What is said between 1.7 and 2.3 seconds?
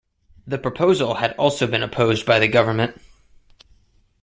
opposed